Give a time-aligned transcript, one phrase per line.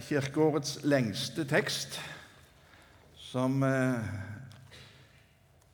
[0.00, 2.00] kirkeårets lengste tekst,
[3.16, 4.08] som eh,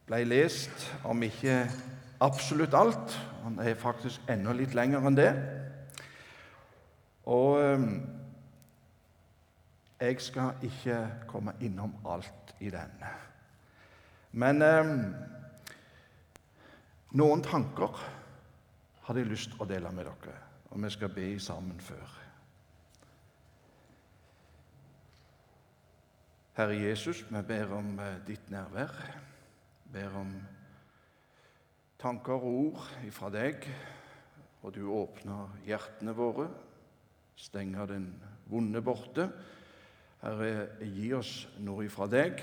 [0.06, 1.62] ble lest, om ikke
[2.22, 3.16] absolutt alt.
[3.44, 5.30] Han er faktisk enda litt lenger enn det.
[7.26, 7.86] Og eh,
[10.00, 11.00] jeg skal ikke
[11.30, 13.00] komme innom alt i den.
[14.36, 14.92] Men eh,
[17.16, 18.04] noen tanker
[19.06, 20.38] hadde jeg lyst til å dele med dere,
[20.70, 22.25] og vi skal be sammen før.
[26.56, 28.92] Herre Jesus, vi ber om ditt nærvær.
[29.92, 30.30] Ber om
[32.00, 33.66] tanker og ord ifra deg,
[34.64, 36.46] og du åpner hjertene våre,
[37.36, 38.08] stenger den
[38.48, 39.28] vonde borte.
[40.22, 42.40] Herre, gi oss noe ifra deg.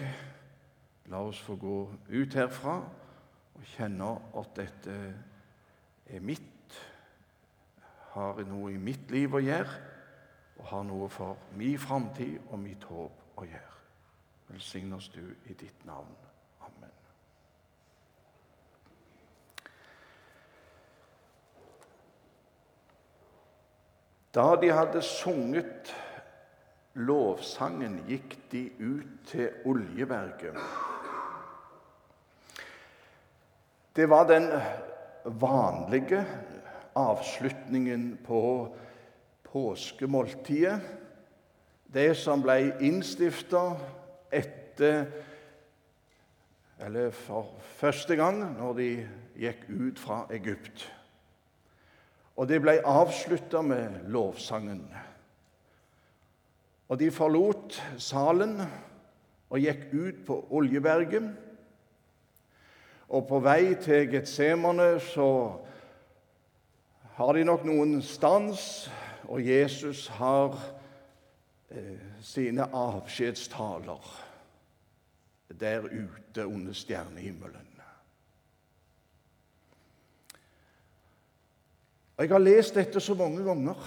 [1.10, 1.82] La oss få gå
[2.14, 5.02] ut herfra og kjenne at dette
[6.06, 6.82] er mitt,
[8.14, 9.84] har noe i mitt liv å gjøre,
[10.62, 13.83] og har noe for min framtid og mitt håp å gjøre.
[14.48, 16.16] Velsign oss du i ditt navn.
[16.60, 16.92] Amen.
[24.34, 25.94] Da de hadde sunget
[26.94, 30.58] lovsangen, gikk de ut til Oljeberget.
[33.96, 34.50] Det var den
[35.24, 36.26] vanlige
[36.96, 38.76] avslutningen på
[39.44, 40.80] påskemåltidet.
[41.94, 43.76] Det som ble innstifta
[44.34, 45.06] etter
[46.84, 48.88] Eller for første gang når de
[49.40, 50.84] gikk ut fra Egypt.
[52.36, 54.82] Og det ble avslutta med lovsangen.
[56.90, 58.58] Og de forlot salen
[59.54, 61.30] og gikk ut på Oljeberget.
[63.14, 65.30] Og på vei til Getsemane så
[67.14, 68.90] har de nok noen stans,
[69.30, 70.56] og Jesus har
[71.70, 74.08] eh, sine avskjedstaler
[75.60, 77.70] der ute under stjernehimmelen.
[82.18, 83.80] Jeg har lest dette så mange ganger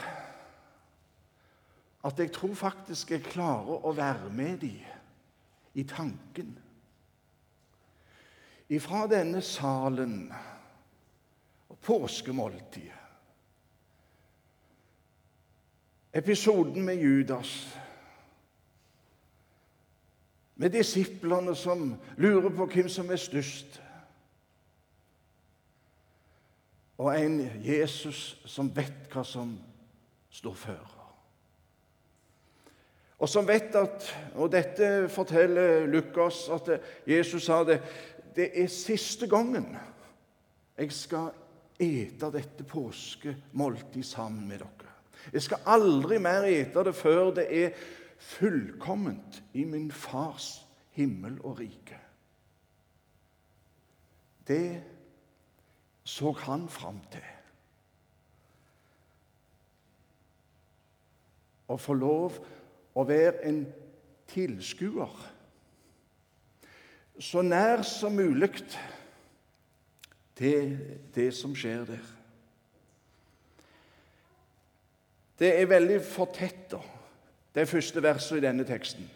[2.05, 4.83] at jeg tror faktisk jeg klarer å være med dem
[5.75, 6.53] i tanken.
[8.69, 10.33] Ifra denne salen
[11.71, 12.93] og påskemåltidet.
[16.17, 17.77] Episoden med Judas.
[20.57, 23.81] Med disiplene som lurer på hvem som er størst.
[26.99, 29.53] Og en Jesus som vet hva som
[30.33, 30.93] står før.
[33.19, 37.81] Og som vet at Og dette forteller Lukas at Jesus sa det
[38.37, 39.65] det er siste gangen
[40.77, 41.31] jeg skal
[41.81, 44.91] ete dette påskemåltidet sammen med dere.
[45.33, 47.71] Jeg skal aldri mer ete det før det er
[48.19, 50.67] fullkomment i min fars
[50.97, 52.01] himmel og rike.
[54.49, 54.83] Det
[56.05, 57.25] så han fram til.
[61.67, 62.37] Å få lov
[62.95, 63.65] å være en
[64.31, 65.17] tilskuer
[67.19, 68.51] så nær som mulig
[70.37, 70.77] til
[71.15, 72.13] det som skjer der.
[75.37, 76.81] Det er veldig fortetta,
[77.57, 79.07] det første verset i denne teksten.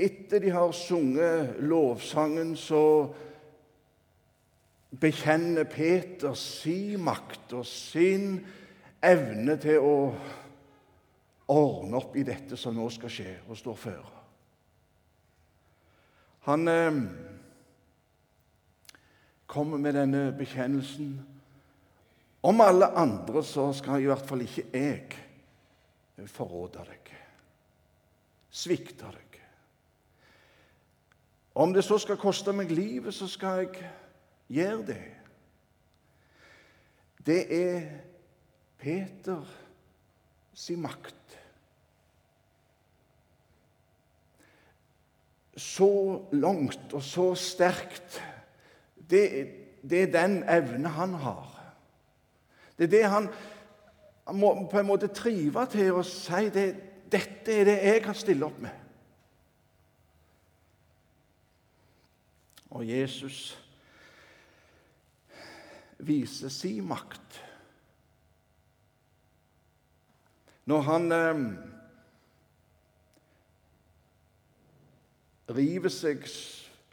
[0.00, 3.12] Etter de har sunget lovsangen, så
[5.00, 8.40] bekjenner Peter sin makt og sin
[9.02, 9.94] evne til å
[11.50, 14.18] ordne opp i dette som nå skal skje, og står føre.
[16.48, 17.00] Han eh,
[19.46, 21.18] kommer med denne bekjennelsen.
[22.42, 25.26] Om alle andre så skal i hvert fall ikke jeg
[26.28, 27.12] forråde deg,
[28.50, 29.38] svikte deg.
[31.54, 33.88] Om det så skal koste meg livet, så skal jeg
[34.48, 35.00] gjøre det.
[37.26, 37.88] Det er
[38.80, 39.44] Peter
[40.54, 41.16] sin makt.
[45.60, 48.22] så langt og så sterkt.
[49.10, 49.24] Det,
[49.82, 51.48] det er den evne han har.
[52.78, 53.28] Det er det han
[54.34, 56.68] må på en måte trive til å si det,
[57.10, 58.76] dette er det jeg kan stille opp med.
[62.70, 63.58] Og Jesus
[65.98, 67.40] viser sin makt
[70.70, 71.40] når han eh,
[75.50, 76.22] river seg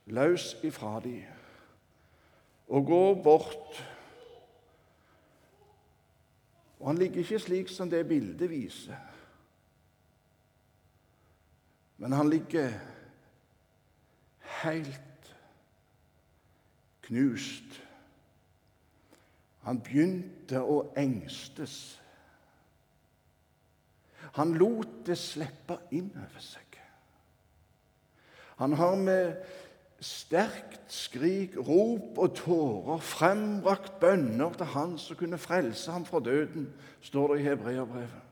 [0.09, 1.27] løs ifra dem
[2.67, 3.77] og går bort.
[6.79, 8.97] Og han ligger ikke slik som det bildet viser.
[11.97, 12.71] Men han ligger
[14.61, 15.35] helt
[17.01, 17.81] knust.
[19.65, 21.97] Han begynte å engstes.
[24.37, 26.77] Han lot det slippe inn over seg.
[28.57, 29.41] Han har med
[29.99, 36.69] sterkt skrik, rop og tårer frembrakt bønner til Han som kunne frelse ham fra døden,
[37.01, 38.23] står det i Hebreabrevet.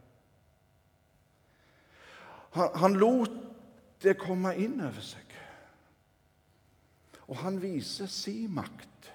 [2.56, 3.33] Han, han lot
[4.03, 5.33] det komme inn over seg.
[7.25, 9.09] Og han viser sin makt.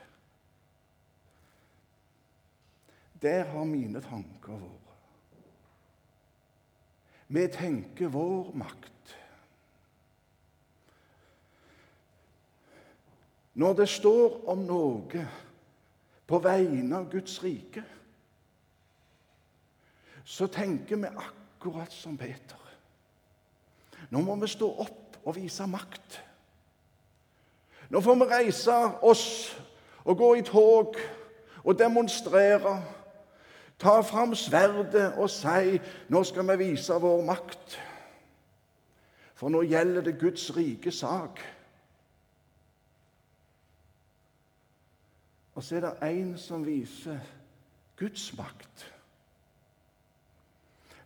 [3.22, 4.76] Der har mine tanker vært.
[7.30, 8.99] Vi tenker vår makt.
[13.54, 15.24] Når det står om noe
[16.26, 17.82] på vegne av Guds rike,
[20.24, 22.60] så tenker vi akkurat som Peter.
[24.10, 26.20] Nå må vi stå opp og vise makt.
[27.90, 29.26] Nå får vi reise oss
[30.04, 30.96] og gå i tog
[31.64, 32.78] og demonstrere
[33.80, 37.80] ta fram sverdet og si 'Nå skal vi vise vår makt'.
[39.34, 41.40] For nå gjelder det Guds rike sak.
[45.54, 47.18] Og så er det en som viser
[47.98, 48.86] Guds makt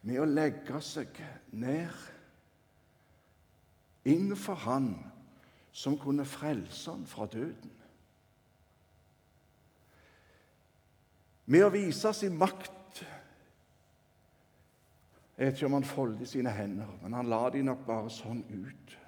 [0.04, 1.16] med å legge seg
[1.56, 1.94] ned
[4.04, 4.92] innenfor Han
[5.72, 7.72] som kunne frelse han fra døden.
[11.46, 13.02] med å vise sin makt.
[15.34, 18.44] Jeg vet ikke om han foldet sine hender, men han la de nok bare sånn
[18.48, 18.98] ut.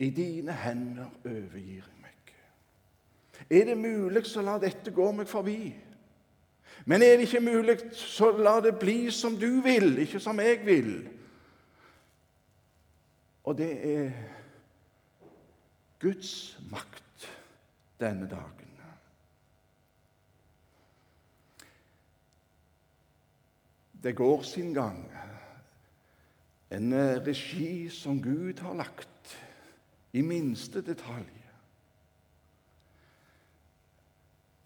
[0.00, 1.99] I dine hender overgir jeg.
[3.50, 5.70] Er det mulig, så la dette gå meg forbi.
[6.84, 10.60] Men er det ikke mulig, så la det bli som du vil, ikke som jeg
[10.66, 10.94] vil.
[13.44, 14.10] Og det er
[16.00, 17.28] Guds makt
[18.00, 18.70] denne dagen.
[24.02, 25.10] Det går sin gang.
[26.70, 26.94] En
[27.26, 29.36] regi som Gud har lagt
[30.12, 31.39] i minste detalj.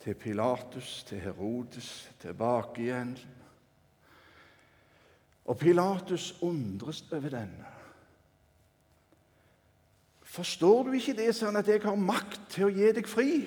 [0.04, 3.14] Til Pilatus, til Herodes, tilbake igjen.
[5.44, 7.70] Og Pilatus undres over denne.
[10.22, 13.44] Forstår du ikke det, sånn at jeg har makt til å gi deg fri,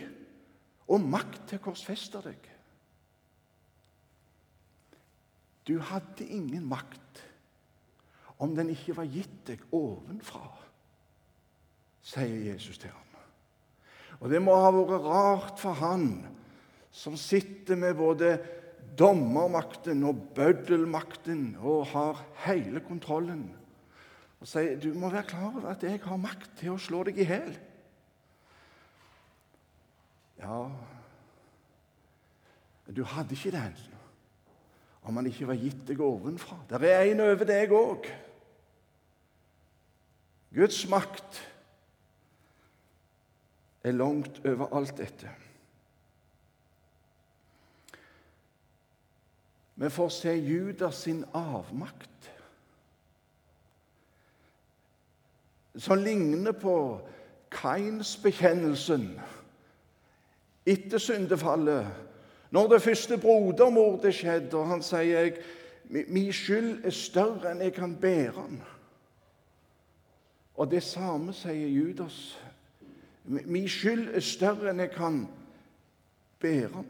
[0.87, 2.47] og makt til å korsfeste deg?
[5.67, 7.21] Du hadde ingen makt
[8.39, 10.47] om den ikke var gitt deg ovenfra,
[12.07, 13.03] sier Jesus til ham.
[14.21, 16.07] Og det må ha vært rart for han
[16.97, 18.37] som sitter med både
[18.97, 23.45] dommermakten og bøddelmakten og har hele kontrollen,
[24.41, 27.21] og sier du må være klar over at jeg har makt til å slå deg
[27.21, 27.53] i hjel.
[30.37, 30.59] Ja,
[32.93, 33.77] du hadde ikke den
[35.07, 36.57] om han ikke var gitt deg ovenfra.
[36.67, 38.09] Det er en over deg òg.
[40.57, 41.39] Guds makt
[43.87, 45.31] er langt over alt dette.
[49.77, 52.31] Vi får se Judas sin avmakt,
[55.75, 56.75] som ligner på
[57.53, 59.11] Kains-bekjennelsen
[60.65, 61.87] etter syndefallet
[62.49, 65.37] når det første brodermordet skjedde, og han sier jeg,
[65.89, 68.61] min skyld er større enn jeg kan bære den.
[70.57, 72.37] Og det samme sier Judas.
[73.23, 75.25] Min skyld er større enn jeg kan
[76.39, 76.87] bære den.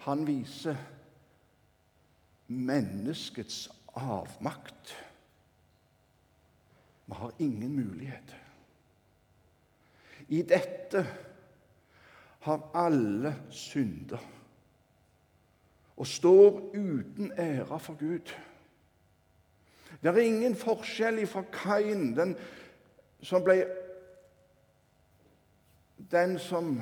[0.00, 0.76] Han viser
[2.46, 4.96] menneskets avmakt.
[7.06, 8.36] Vi har ingen mulighet.
[10.28, 11.04] I dette
[12.40, 14.22] har alle synder
[16.00, 18.30] og står uten ære for Gud.
[20.02, 22.36] Det er ingen forskjell fra Kain, den
[23.22, 23.58] som ble
[26.10, 26.80] Den som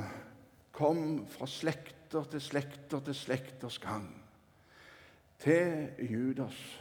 [0.73, 1.47] kom fra
[2.09, 4.25] slekter til slekter til slekters gang,
[5.39, 6.81] til Judas.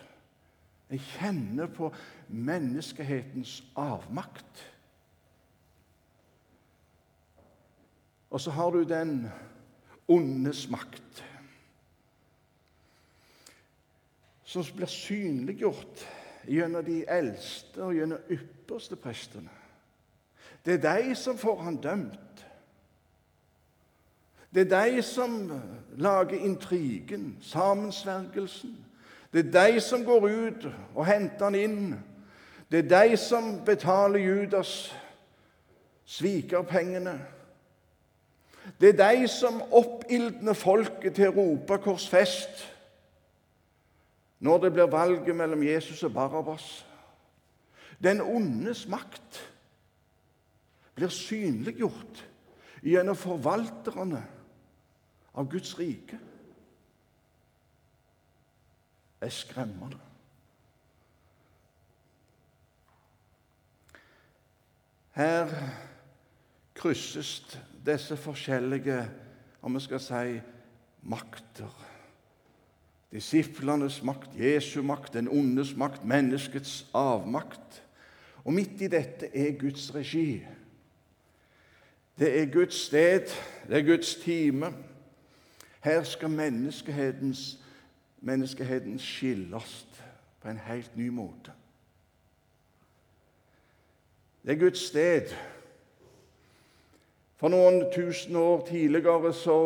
[0.89, 1.93] Jeg kjenner på
[2.29, 4.73] menneskehetens avmakt.
[8.29, 9.27] Og så har du den
[10.07, 11.23] ondes makt,
[14.43, 16.07] som blir synliggjort
[16.47, 19.51] gjennom de eldste og gjennom ypperste prestene.
[20.63, 22.26] Det er de som får han dømt.
[24.53, 25.51] Det er de som
[25.97, 28.77] lager intrigen, sammensvergelsen.
[29.33, 31.95] Det er de som går ut og henter han inn.
[32.71, 34.95] Det er de som betaler Judas
[36.05, 37.19] svikerpengene.
[38.81, 42.65] Det er de som oppildner folket til å rope 'korsfest'
[44.39, 46.85] når det blir valget mellom Jesus og Barabbas.
[48.03, 49.53] Den ondes makt
[50.95, 52.27] blir synliggjort
[52.83, 54.23] gjennom forvalterne
[55.37, 56.17] av Guds rike.
[59.21, 59.99] Er skremmende.
[65.17, 65.49] Her
[66.77, 68.99] krysses disse forskjellige,
[69.61, 70.39] om vi skal si,
[71.01, 71.73] makter.
[73.11, 77.81] Disiplenes makt, Jesu makt, den ondes makt, menneskets avmakt.
[78.43, 80.43] Og midt i dette er Guds regi.
[82.19, 83.33] Det er Guds sted,
[83.67, 84.73] det er Guds time.
[85.87, 87.59] Her skal menneskehetens,
[88.19, 89.87] menneskeheten skilles
[90.41, 91.51] på en helt ny måte.
[94.43, 95.31] Det er Guds sted.
[97.39, 99.57] For noen tusen år tidligere så,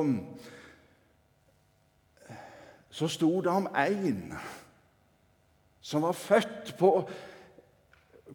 [2.90, 4.38] så sto det om én
[5.82, 7.10] som var født på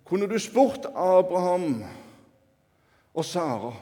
[0.04, 1.84] Kunne du spurt Abraham
[3.14, 3.74] og Sara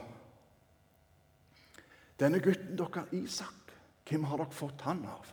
[2.20, 3.63] denne gutten dere, Isak,
[4.08, 5.30] hvem har dere fått han av?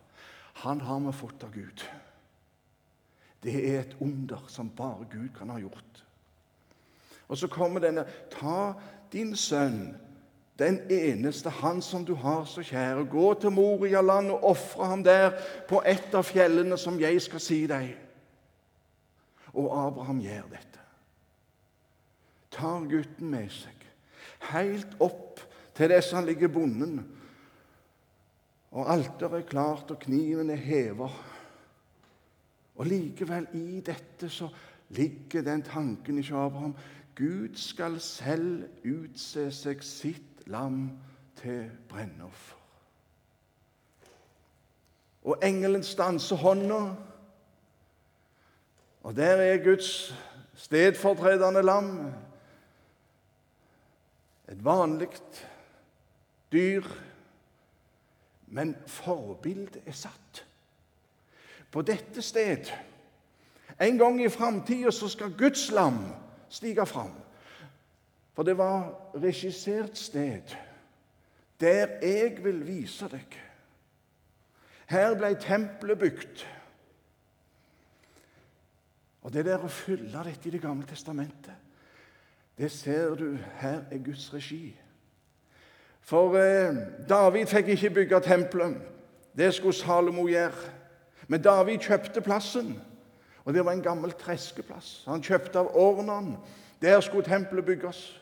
[0.63, 1.83] Han har vi fått av Gud.
[3.43, 6.03] Det er et under som bare Gud kan ha gjort.
[7.27, 8.73] Og så kommer denne Ta
[9.11, 9.95] din sønn,
[10.59, 13.07] den eneste, han som du har så kjære.
[13.09, 15.31] Gå til Morialand og ofre ham der
[15.67, 17.95] på et av fjellene som jeg skal si deg.
[19.53, 20.79] Og Abraham gjør dette.
[22.51, 23.81] Tar gutten med seg
[24.51, 25.41] helt opp
[25.77, 27.01] til det som ligger bonden.
[28.71, 31.09] Og alteret er klart, og kniven er heva.
[32.75, 34.47] Og likevel, i dette så
[34.89, 36.75] ligger den tanken i Abraham
[37.15, 40.85] Gud skal selv utse seg sitt lam
[41.41, 42.57] til brennoffer.
[45.21, 46.79] Og engelen stanser hånda,
[49.03, 50.13] og der er Guds
[50.55, 51.91] stedfortredende lam.
[54.49, 55.09] Et vanlig
[56.51, 56.85] dyr.
[58.51, 60.46] Men forbildet er satt.
[61.72, 62.72] På dette sted
[63.81, 66.03] En gang i framtida skal Guds lam
[66.50, 67.13] stige fram.
[68.36, 70.55] For det var regissert sted
[71.62, 73.36] der jeg vil vise deg.
[74.89, 76.43] Her ble tempelet bygd.
[79.22, 81.53] Og det der å fylle dette i Det gamle testamentet,
[82.58, 84.74] det ser du her er Guds regi.
[86.01, 86.75] For eh,
[87.10, 88.77] David fikk ikke bygge tempelet.
[89.38, 90.72] Det skulle Salomo gjøre.
[91.27, 92.74] Men David kjøpte plassen,
[93.46, 95.03] og det var en gammel treskeplass.
[95.08, 96.36] Han kjøpte av Ornan.
[96.81, 98.22] Der skulle tempelet bygges.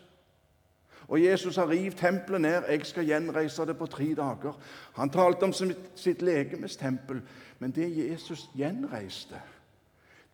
[1.08, 2.64] Og Jesus har revet tempelet ned.
[2.68, 4.60] 'Jeg skal gjenreise det på tre dager.'
[4.94, 5.54] Han talte om
[5.96, 7.22] sitt legemes tempel,
[7.60, 9.42] men det Jesus gjenreiste,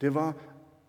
[0.02, 0.34] det var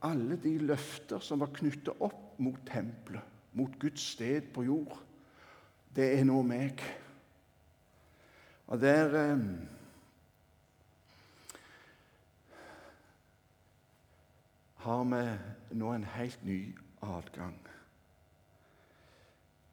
[0.02, 3.22] alle de løfter som var knyttet opp mot tempelet,
[3.52, 5.05] mot Guds sted på jord
[5.96, 6.82] det er nå meg.
[8.66, 9.38] Og der eh,
[14.74, 17.60] har vi nå en helt ny adgang.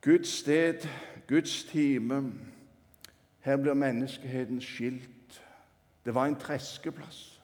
[0.01, 0.88] Guds sted,
[1.27, 2.34] Guds time.
[3.39, 5.44] Her blir menneskeheten skilt.
[6.06, 7.42] Det var en treskeplass.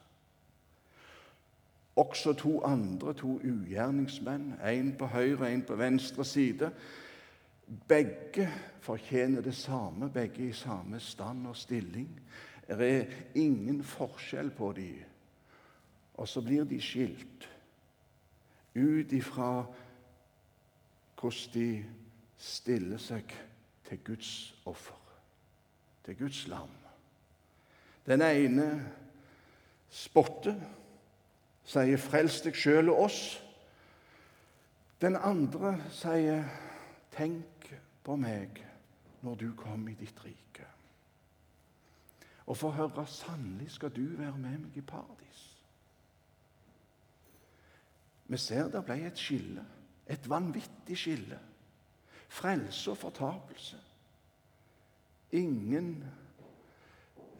[1.96, 6.72] Også to andre, to ugjerningsmenn, én på høyre og én på venstre side,
[7.88, 8.48] begge
[8.80, 12.20] fortjener det samme, begge i samme stand og stilling.
[12.68, 15.04] Det er ingen forskjell på dem.
[16.14, 17.48] Og så blir de skilt
[18.74, 19.64] ut ifra
[21.20, 21.84] hvordan de
[22.38, 23.32] stiller seg
[23.88, 24.96] til Guds offer,
[26.04, 26.70] til Guds lam.
[28.06, 28.66] Den ene
[29.90, 30.56] spotter,
[31.64, 33.42] sier 'frels deg sjøl og oss'.
[35.00, 36.44] Den andre sier
[37.10, 37.74] 'tenk
[38.04, 38.66] på meg
[39.22, 40.66] når du kom i ditt rike.
[42.46, 45.42] Og få høre sannelig skal du være med meg i paradis.
[48.26, 49.64] Vi ser det ble et skille,
[50.06, 51.38] et vanvittig skille.
[52.30, 53.78] Frelse og fortapelse.
[55.32, 56.04] Ingen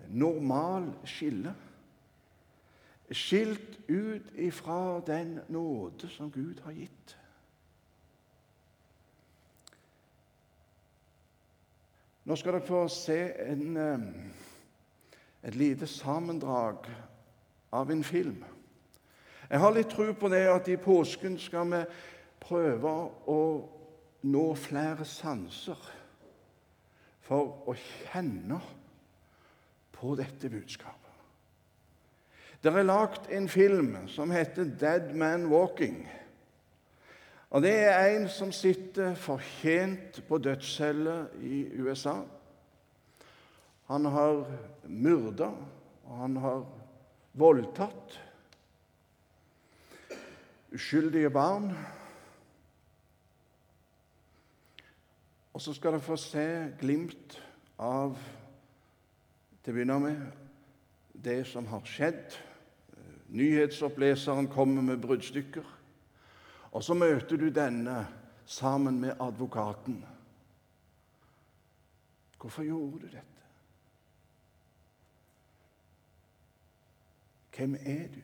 [0.08, 1.54] normal skille.
[3.10, 7.19] Skilt ut ifra den nåde som Gud har gitt.
[12.30, 13.78] Nå skal dere få se en,
[15.42, 16.84] et lite sammendrag
[17.74, 18.44] av en film.
[19.50, 21.80] Jeg har litt tro på det at i påsken skal vi
[22.38, 22.92] prøve
[23.34, 23.40] å
[24.30, 25.82] nå flere sanser
[27.26, 28.60] for å kjenne
[29.98, 31.10] på dette budskapet.
[32.62, 36.06] Det er lagd en film som heter 'Dead Man Walking'.
[37.50, 42.20] Og Det er en som sitter fortjent på dødscelle i USA.
[43.90, 44.44] Han har
[44.86, 45.48] myrda,
[46.04, 46.60] og han har
[47.34, 48.20] voldtatt
[50.74, 51.72] uskyldige barn.
[55.52, 56.46] Og så skal dere få se
[56.78, 57.34] glimt
[57.78, 58.14] av
[59.64, 60.22] til å begynne med
[61.18, 62.38] det som har skjedd.
[63.34, 65.79] Nyhetsoppleseren kommer med bruddstykker.
[66.72, 68.06] Og så møter du denne
[68.46, 70.04] sammen med advokaten.
[72.40, 73.26] Hvorfor gjorde du dette?
[77.56, 78.20] Hvem er du?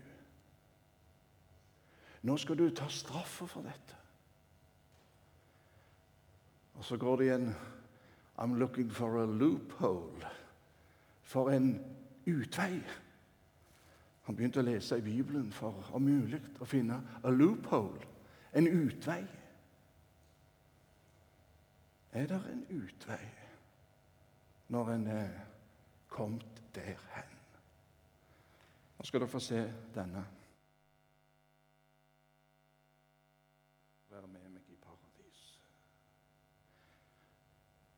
[2.23, 3.97] Nå skal du ta straffa for dette.
[6.75, 7.51] Og så går det igjen
[8.39, 10.31] I'm looking for a loophole.
[11.23, 11.81] For en
[12.27, 12.81] utvei.
[14.27, 18.16] Han begynte å lese i Bibelen for om mulig å finne a loophole,
[18.57, 19.27] en utvei.
[22.13, 23.25] Er det en utvei
[24.69, 25.29] når en er
[26.09, 27.37] kommet der hen?
[28.99, 29.61] Nå skal dere få se
[29.95, 30.25] denne.
[34.11, 35.45] Være med meg i paradis.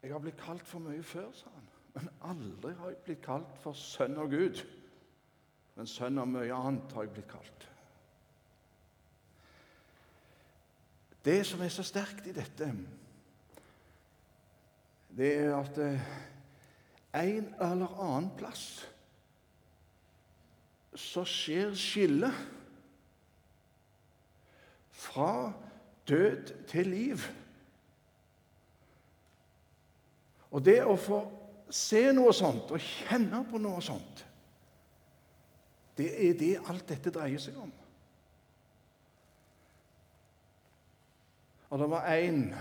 [0.03, 1.71] Jeg har blitt kalt for mye før, sa han.
[1.95, 4.67] Men aldri har jeg blitt kalt for sønn av Gud.
[5.79, 7.71] Men sønn av mye annet har jeg blitt kalt.
[11.25, 12.71] Det som er så sterkt i dette,
[15.19, 16.11] det er at eh,
[17.19, 18.67] en eller annen plass
[20.99, 22.35] så skjer skillet
[24.99, 25.53] fra
[26.09, 27.27] død til liv.
[30.51, 31.21] Og det å få
[31.71, 34.25] se noe sånt og kjenne på noe sånt,
[35.99, 37.73] det er det alt dette dreier seg om.
[41.71, 42.55] Og det var en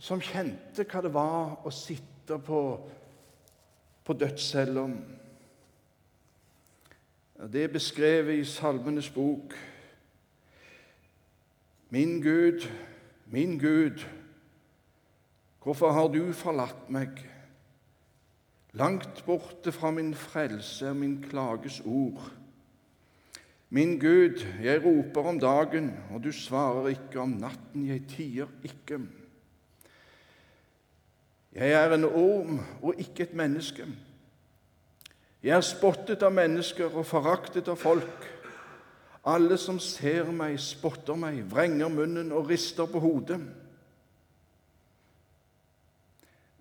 [0.00, 2.60] som kjente hva det var å sitte på,
[4.06, 4.86] på dødscella.
[7.50, 9.56] Det er beskrevet i Salmenes bok.
[11.90, 12.68] Min Gud,
[13.26, 14.04] min Gud,
[15.62, 17.18] hvorfor har du forlatt meg?
[18.78, 22.22] Langt borte fra min frelse er min klages ord.
[23.70, 28.98] Min Gud, jeg roper om dagen, og du svarer ikke om natten, jeg tier ikke.
[31.54, 33.86] Jeg er en orm og ikke et menneske.
[35.42, 38.26] Jeg er spottet av mennesker og foraktet av folk.
[39.30, 43.38] Alle som ser meg, spotter meg, vrenger munnen og rister på hodet.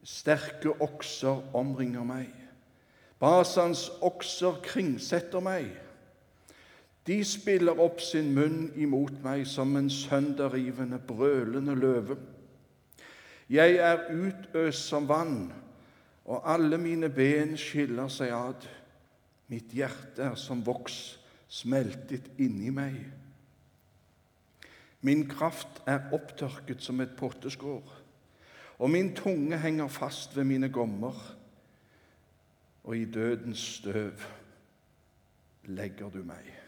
[0.06, 2.30] Sterke okser omringer meg.
[3.20, 5.74] Basans okser kringsetter meg.
[7.10, 12.20] De spiller opp sin munn imot meg som en sønderrivende, brølende løve.
[13.50, 15.48] Jeg er utøst som vann,
[16.30, 18.68] og alle mine ben skiller seg ad.
[19.50, 21.00] Mitt hjerte er som voks
[21.50, 23.00] smeltet inni meg.
[25.02, 27.98] Min kraft er opptørket som et potteskår
[28.80, 31.36] og min tunge henger fast ved mine gommer,
[32.84, 34.12] og i dødens støv
[35.64, 36.59] legger du meg.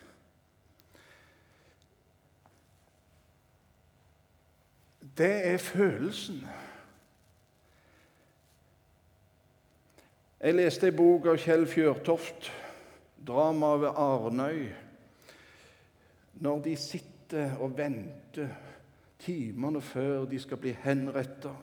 [5.17, 6.47] Det er følelsen.
[10.41, 12.52] Jeg leste en bok av Kjell Fjørtoft,
[13.28, 14.71] 'Dramaet ved Arnøy',
[16.34, 18.47] når de sitter og venter
[19.19, 21.54] timene før de skal bli henrettet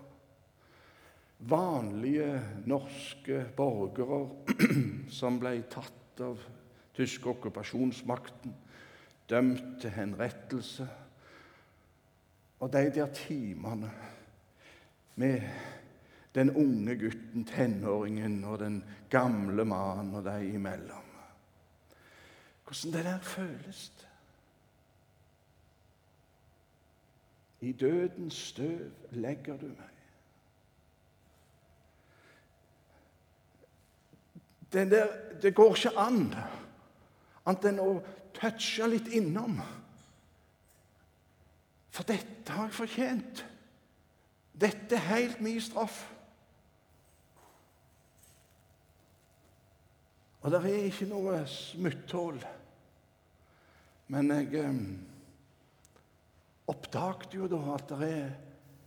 [1.38, 4.28] vanlige norske borgere
[5.20, 6.40] som ble tatt av
[6.98, 8.54] tyske okkupasjonsmakten,
[9.30, 10.88] dømt til henrettelse.
[12.60, 13.90] Og de der timene
[15.16, 15.42] med
[16.34, 21.04] den unge gutten, tenåringen og den gamle mannen og de imellom.
[22.64, 23.92] Hvordan det der føles.
[27.60, 29.94] I dødens støv legger du meg.
[34.72, 35.06] Der,
[35.42, 36.34] det går ikke an
[37.48, 37.92] annet enn å
[38.36, 39.58] touche litt innom.
[41.90, 43.44] For dette har jeg fortjent.
[44.58, 46.02] Dette er helt min straff.
[50.40, 52.38] Og det er ikke noe smutthull
[54.08, 54.76] Men jeg eh,
[56.70, 58.12] oppdaget jo da at det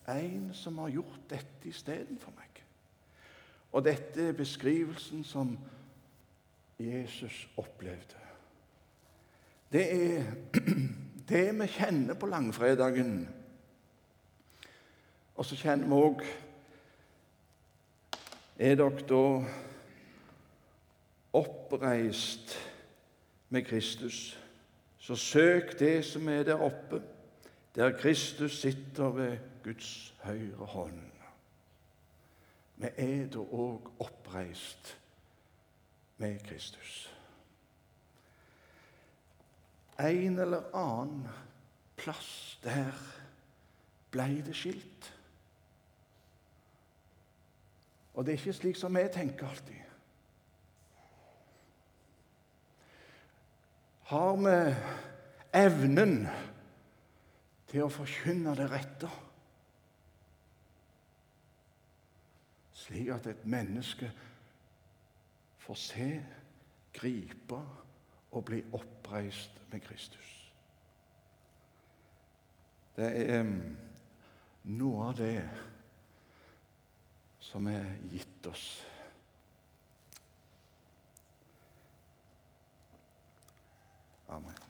[0.10, 2.64] er en som har gjort dette istedenfor meg.
[3.72, 5.54] Og dette er beskrivelsen som
[6.80, 8.18] Jesus opplevde.
[9.72, 10.34] Det er
[11.32, 13.30] det vi kjenner på langfredagen.
[15.36, 16.26] Og så kjenner vi òg
[18.62, 19.22] Er dere da
[21.34, 22.52] oppreist
[23.50, 24.38] med Kristus,
[25.00, 27.02] så søk det som er der oppe,
[27.76, 31.02] der Kristus sitter ved Guds høyre hånd.
[32.78, 34.98] Vi er da òg oppreist
[36.17, 37.10] med Kristus.
[40.02, 41.28] En eller annen
[42.00, 42.96] plass der
[44.12, 45.12] blei det skilt.
[48.14, 49.78] Og det er ikke slik som vi tenker alltid.
[54.12, 54.56] Har vi
[55.56, 56.18] evnen
[57.72, 59.12] til å forkynne det rette?
[62.76, 64.10] Slik at et menneske
[65.64, 66.10] får se,
[66.92, 67.62] gripe
[68.32, 70.30] og bli oppreist med Kristus.
[72.96, 73.46] Det er
[74.63, 75.36] noe av det
[77.41, 78.65] som er gitt oss.
[84.32, 84.61] Amen.